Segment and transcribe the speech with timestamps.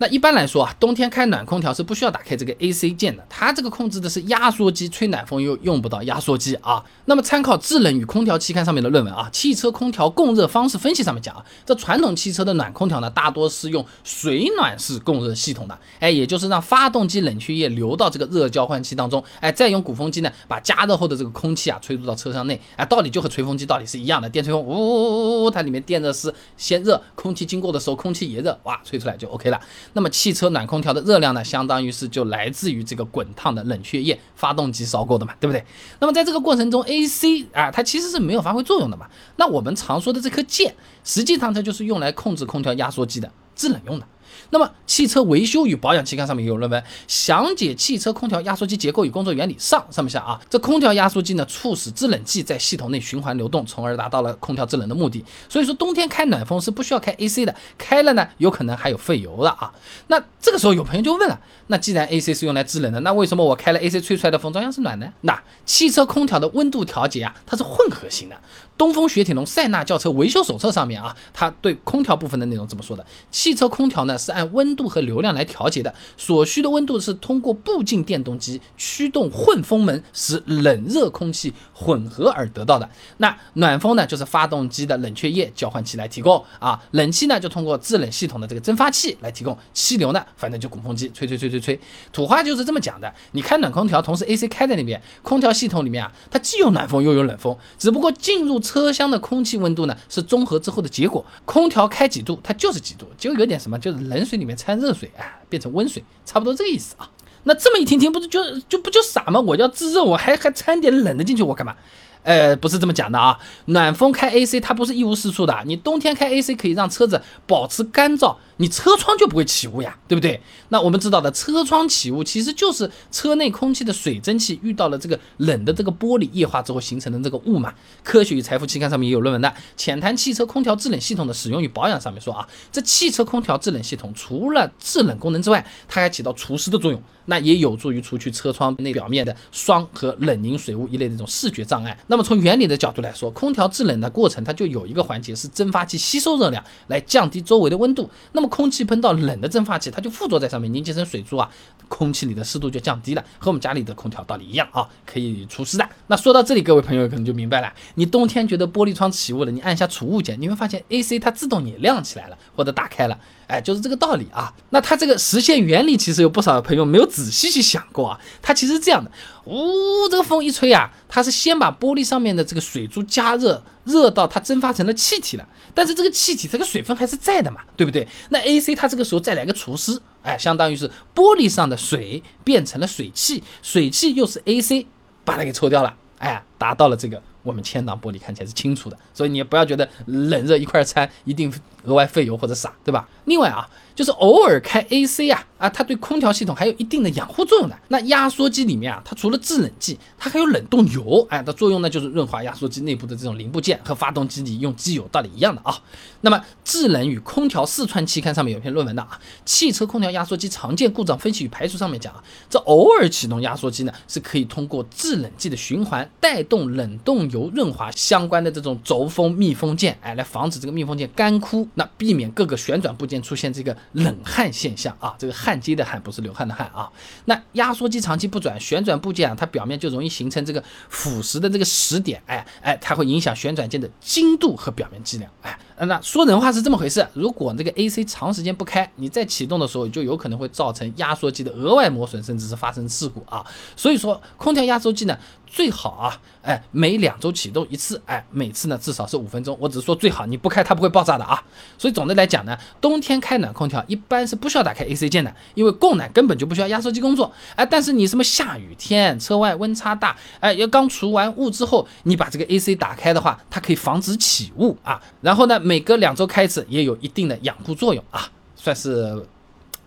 [0.00, 6.82] 那一般来说啊，冬天开暖空调是不需要打开这个 AC 键的，它这个控制的是压缩机，吹暖风又用不到压缩机啊。
[7.04, 29.60] 那么参考《制冷与空调》期刊上面的论文啊，《汽车空调供热方式分析》上面讲啊，这传统汽车的暖空调呢，大多是用水暖式供热系统的，哎，也就是让发动机冷却液流到这个热交换器当中，哎，再用鼓风机呢把加热后的这个空气啊吹入到车厢内，哎，道理就和吹风机道理是一样的，电吹风呜呜呜呜，它里面电热丝先热，空气经过的时候空气也热，哇，吹出来就 OK 了。
[29.92, 35.64] 那么汽车暖空调的热量呢，相当于是就来自于这个滚烫的冷却液，发动机烧够的嘛，对不对？
[35.98, 39.06] 那么在这个过程中，AC 啊，它其实是没有发挥作用的嘛。
[39.36, 40.74] 那我们常说的这颗键，
[41.04, 44.06] 实际上它就是用来控制空调压缩机的，制冷用的。
[44.50, 55.24] 那么，汽车维修与保养期刊上面也有论文详解汽车空调压缩机结构与工作原理上上面下啊，这空调压缩机呢，促使制冷剂在系统内循环流动，从而达到了空调制冷的目的。
[55.48, 59.72] 所以说，冬天开暖风是不需要开 AC 的，开了呢，有可能还有费油的啊。
[60.08, 61.38] 那这个时候有朋友就问了，
[61.68, 65.06] 那既然 AC 是用来制冷的，那为什么我开了 AC 吹出来的风照样是暖呢？
[65.22, 68.36] 那汽车空调的温度调节啊，它是混合型的。
[68.76, 82.88] 东风雪铁龙塞纳轿车维修手册上面啊，它对空调部分的内容这么说的：汽车空调呢是按温度和流量来调节的，所需的温度是通过步进电动机驱动混风门，使冷热空气混合而得到的。
[83.16, 91.80] 那暖风呢，就是发动机的冷却液交换器来提供啊，冷气呢就通过制冷系统的这个蒸发器来提供，气流呢反正就鼓风机吹吹吹吹吹。
[92.12, 98.60] 土话就是这么讲的，你开暖空调，同时 AC 开在那边，空调系统里面啊，它既有暖风又有冷风，只不过进入。
[98.60, 107.08] 车厢的空气温度呢是综合之后的结果，空调开几度它就是几度，就有点什么，就是冷水里面掺热水，哎，变成温水，差不多这个意思啊。
[107.44, 109.40] 那这么一听听，不是就就不就傻吗？
[109.40, 111.74] 我要制热，我还还掺点冷的进去，我干嘛？
[112.22, 113.38] 呃，不是这么讲的啊。
[113.64, 118.36] 暖风开 AC 它不是一无是处的，你冬天开 AC 可以让车子保持干燥。
[118.60, 120.38] 你车窗就不会起雾呀，对不对？
[120.68, 127.72] 那我们知道的，车窗起雾其实就是车内空气的水蒸气遇到了这个冷的这个玻璃液化之后形成的这个雾嘛。
[128.04, 141.98] 科学与财富期刊上面也有论文的，浅谈汽车空调制冷系统的使用与保养上面说啊，这汽车空调制冷系统除了制冷功能之外，它还起到除湿的作用，那也有助于除去车窗内表面的霜和冷凝水雾一类的这种视觉障碍。
[142.08, 151.48] 那么从原理的角度来说，空调制冷的过程它就有一个环节是蒸发器吸收热量来降低周围的温度，那么空气喷到冷的蒸发器，它就附着在上面，凝结成水珠啊，
[151.88, 155.88] 空气里的湿度就降低了，和我们家里的空调道理一样啊，可以除湿的。
[156.08, 163.18] 那说到这里，各位朋友可能就明白了，你冬天觉得玻璃窗起雾了，你按下除雾键，你会发现 AC 它自动也亮起来了，或者打开了。
[163.46, 164.52] 哎，就是这个道理啊。
[164.70, 168.20] 那它这个实现原理，其实有不少朋友没有仔细去想过啊。
[168.40, 169.10] 它其实这样的，
[169.46, 175.48] 呜，这个风一吹啊，它是先把玻璃上面的这个水珠加热，热到它蒸发成了气体了。
[175.74, 178.06] 但是这个气体，这个水分还是在的嘛，对不对？
[178.30, 184.86] 那 AC 它这个时候再来个除湿，哎，相当于是玻璃上的水变成了水汽，水汽又是 AC
[185.24, 187.22] 把它给抽掉了，哎，达到了这个。
[187.42, 191.52] 我们千档玻璃看起来是清楚的，所以你也不要觉得冷热一块掺一定
[191.84, 193.08] 额外费油或者傻，对吧？
[193.24, 197.78] 另外啊，就是偶尔开 AC 啊啊，它对空调系统还有一定的养护作用的。
[197.88, 205.80] 那压缩机里面啊，它除了制冷剂，它还有冷冻油，哎，它作用呢就是润滑压缩机内部的这种零部件，和发动机里用机油道理一样的啊。
[206.22, 217.29] 那么《制冷与空调四川期刊》上面有篇论文的啊，汽车空调压缩机常见故障分析与排除上面讲啊，这偶尔启动压缩机呢，是可以通过制冷剂的循环带动冷冻。
[217.30, 225.14] 油润滑相关的这种轴封密封件，哎，来防止这个密封件干枯，那避免各个旋转部件出现这个冷焊现象啊。
[225.18, 226.90] 这个焊接的焊不是流汗的汗啊。
[227.24, 235.58] 那压缩机长期不转，旋转部件啊，它表面就容易形成这个腐蚀的这个蚀点，哎哎，它会影响旋转件的精度和表面质量，哎。
[235.86, 243.44] 那说人话是这么回事，如果这个 AC 长时间不开，你在启动的时候就有可能会造成压缩机的额外磨损，甚至是发生事故啊。
[243.74, 249.56] 所以说，空调压缩机呢，最好啊，哎，每两周启动一次，哎，每次呢至少是五分钟。
[249.58, 251.42] 我只是说最好，你不开它不会爆炸的啊。
[251.78, 257.32] 所以总的来讲呢，冬天开暖空调一般是不需要打开 AC 键的，因为供暖根本就不需要压缩机工作。
[257.56, 265.00] 哎，但是你什么下雨天，车外温差大，哎，要刚除完雾之后，你把这个 AC 打开的话，它可以防止起雾啊。
[265.22, 265.58] 然后呢？
[265.70, 269.24] 每隔两周开一次，也有一定的养护作用啊，算是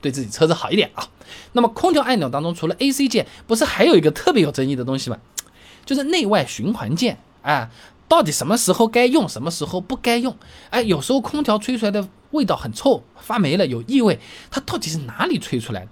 [0.00, 1.06] 对自己车子好一点啊。
[1.52, 5.18] 那么空调按钮当中，除了 AC 键，不是还有一个特别有争议的东西吗？
[5.84, 7.70] 就是内外循环键啊，
[8.08, 10.34] 到底什么时候该用，什么时候不该用？
[10.70, 14.18] 哎，有时候空调吹出来的味道很臭，发霉了，有异味，
[14.50, 15.88] 它到底是哪里吹出来的？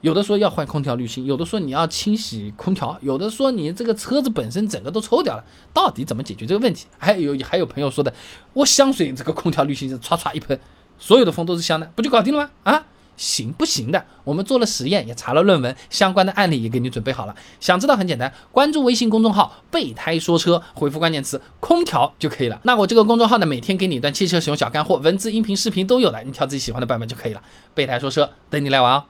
[0.00, 6.86] 有的说要换空调滤芯，有的说你要清洗空调，有的说你这个车子本身整个都抽掉了，到底怎么解决这个问题？
[6.98, 8.14] 还有还有朋友说的，
[8.52, 10.58] 我香水这个空调滤芯是唰唰一喷，
[10.98, 12.50] 所有的风都是香的，不就搞定了吗？
[12.62, 12.86] 啊，
[13.16, 14.04] 行不行的？
[14.22, 17.34] 我们做了实验，也查了论文，相关的案例也给你准备好了。
[17.58, 22.60] 想知道很简单，关注微信公众号“备胎说车”，回复关键词“空调”就可以了。
[22.62, 27.42] 那我这个公众号呢，每天给你一段汽车使用小干货，文字、音频、视频都有的，你挑自己喜欢的版本就可以了。
[27.74, 29.04] 备胎说车，等你来玩哦。